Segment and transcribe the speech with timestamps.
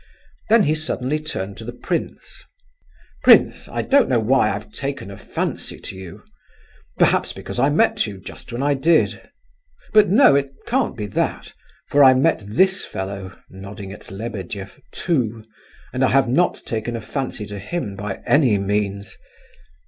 [0.49, 2.43] Then he suddenly turned to the prince:
[3.21, 6.23] "Prince, I don't know why I have taken a fancy to you;
[6.97, 9.29] perhaps because I met you just when I did.
[9.93, 11.53] But no, it can't be that,
[11.91, 15.43] for I met this fellow" (nodding at Lebedeff) "too,
[15.93, 19.15] and I have not taken a fancy to him by any means.